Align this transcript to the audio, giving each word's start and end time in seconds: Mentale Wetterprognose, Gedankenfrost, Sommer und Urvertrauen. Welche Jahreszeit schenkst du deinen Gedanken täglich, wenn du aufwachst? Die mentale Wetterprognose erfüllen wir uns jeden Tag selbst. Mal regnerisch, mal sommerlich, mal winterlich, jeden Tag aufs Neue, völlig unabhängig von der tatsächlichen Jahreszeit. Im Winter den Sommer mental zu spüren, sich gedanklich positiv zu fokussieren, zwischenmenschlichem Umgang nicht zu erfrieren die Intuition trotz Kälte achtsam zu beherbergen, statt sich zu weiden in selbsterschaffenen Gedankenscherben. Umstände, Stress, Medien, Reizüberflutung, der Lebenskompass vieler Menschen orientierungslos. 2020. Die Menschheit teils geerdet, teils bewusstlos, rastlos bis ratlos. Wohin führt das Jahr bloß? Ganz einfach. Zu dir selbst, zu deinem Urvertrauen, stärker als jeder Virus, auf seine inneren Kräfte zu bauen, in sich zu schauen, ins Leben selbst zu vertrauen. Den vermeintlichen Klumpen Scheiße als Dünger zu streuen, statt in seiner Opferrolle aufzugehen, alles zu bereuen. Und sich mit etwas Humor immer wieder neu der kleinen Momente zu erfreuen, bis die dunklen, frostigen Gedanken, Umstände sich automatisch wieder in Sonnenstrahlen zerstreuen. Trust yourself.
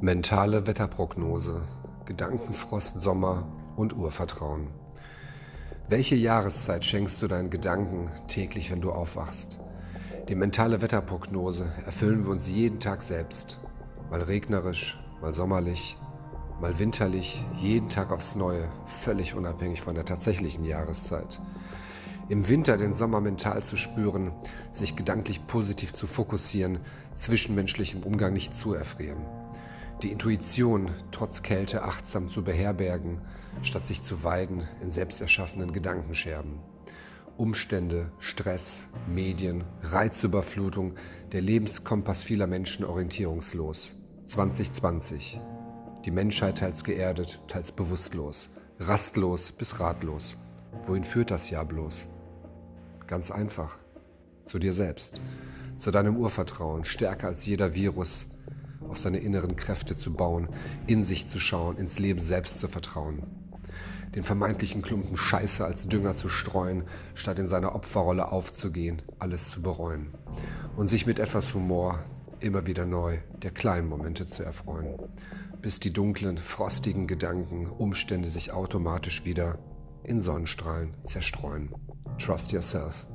Mentale 0.00 0.64
Wetterprognose, 0.64 1.60
Gedankenfrost, 2.04 3.00
Sommer 3.00 3.48
und 3.74 3.96
Urvertrauen. 3.96 4.68
Welche 5.88 6.14
Jahreszeit 6.14 6.84
schenkst 6.84 7.20
du 7.20 7.26
deinen 7.26 7.50
Gedanken 7.50 8.08
täglich, 8.28 8.70
wenn 8.70 8.80
du 8.80 8.92
aufwachst? 8.92 9.58
Die 10.28 10.36
mentale 10.36 10.82
Wetterprognose 10.82 11.72
erfüllen 11.84 12.22
wir 12.22 12.30
uns 12.30 12.48
jeden 12.48 12.78
Tag 12.78 13.02
selbst. 13.02 13.58
Mal 14.08 14.22
regnerisch, 14.22 15.02
mal 15.20 15.34
sommerlich, 15.34 15.96
mal 16.60 16.78
winterlich, 16.78 17.44
jeden 17.56 17.88
Tag 17.88 18.12
aufs 18.12 18.36
Neue, 18.36 18.70
völlig 18.84 19.34
unabhängig 19.34 19.80
von 19.80 19.96
der 19.96 20.04
tatsächlichen 20.04 20.62
Jahreszeit. 20.62 21.40
Im 22.28 22.48
Winter 22.48 22.76
den 22.76 22.94
Sommer 22.94 23.20
mental 23.20 23.64
zu 23.64 23.76
spüren, 23.76 24.30
sich 24.70 24.94
gedanklich 24.94 25.44
positiv 25.48 25.92
zu 25.92 26.06
fokussieren, 26.06 26.78
zwischenmenschlichem 27.14 28.04
Umgang 28.04 28.32
nicht 28.32 28.54
zu 28.54 28.74
erfrieren 28.74 29.26
die 30.02 30.12
Intuition 30.12 30.90
trotz 31.10 31.42
Kälte 31.42 31.82
achtsam 31.82 32.28
zu 32.28 32.44
beherbergen, 32.44 33.20
statt 33.62 33.86
sich 33.86 34.02
zu 34.02 34.22
weiden 34.22 34.66
in 34.80 34.90
selbsterschaffenen 34.90 35.72
Gedankenscherben. 35.72 36.60
Umstände, 37.36 38.10
Stress, 38.18 38.88
Medien, 39.06 39.64
Reizüberflutung, 39.82 40.94
der 41.32 41.40
Lebenskompass 41.40 42.22
vieler 42.22 42.46
Menschen 42.46 42.84
orientierungslos. 42.84 43.94
2020. 44.26 45.40
Die 46.04 46.10
Menschheit 46.10 46.58
teils 46.58 46.84
geerdet, 46.84 47.40
teils 47.48 47.72
bewusstlos, 47.72 48.50
rastlos 48.78 49.52
bis 49.52 49.80
ratlos. 49.80 50.36
Wohin 50.86 51.04
führt 51.04 51.30
das 51.30 51.50
Jahr 51.50 51.64
bloß? 51.64 52.08
Ganz 53.06 53.30
einfach. 53.30 53.78
Zu 54.44 54.58
dir 54.58 54.72
selbst, 54.72 55.22
zu 55.76 55.90
deinem 55.90 56.16
Urvertrauen, 56.16 56.84
stärker 56.84 57.28
als 57.28 57.46
jeder 57.46 57.74
Virus, 57.74 58.26
auf 58.88 58.98
seine 58.98 59.18
inneren 59.18 59.56
Kräfte 59.56 59.96
zu 59.96 60.12
bauen, 60.12 60.48
in 60.86 61.04
sich 61.04 61.28
zu 61.28 61.38
schauen, 61.38 61.76
ins 61.76 61.98
Leben 61.98 62.20
selbst 62.20 62.60
zu 62.60 62.68
vertrauen. 62.68 63.22
Den 64.14 64.24
vermeintlichen 64.24 64.82
Klumpen 64.82 65.16
Scheiße 65.16 65.64
als 65.64 65.88
Dünger 65.88 66.14
zu 66.14 66.28
streuen, 66.28 66.84
statt 67.14 67.38
in 67.38 67.46
seiner 67.46 67.74
Opferrolle 67.74 68.32
aufzugehen, 68.32 69.02
alles 69.18 69.50
zu 69.50 69.62
bereuen. 69.62 70.14
Und 70.76 70.88
sich 70.88 71.06
mit 71.06 71.18
etwas 71.18 71.52
Humor 71.54 72.02
immer 72.40 72.66
wieder 72.66 72.86
neu 72.86 73.18
der 73.42 73.50
kleinen 73.50 73.88
Momente 73.88 74.26
zu 74.26 74.42
erfreuen, 74.42 74.98
bis 75.60 75.80
die 75.80 75.92
dunklen, 75.92 76.38
frostigen 76.38 77.06
Gedanken, 77.06 77.66
Umstände 77.66 78.30
sich 78.30 78.52
automatisch 78.52 79.24
wieder 79.24 79.58
in 80.04 80.20
Sonnenstrahlen 80.20 80.94
zerstreuen. 81.04 81.74
Trust 82.18 82.52
yourself. 82.52 83.06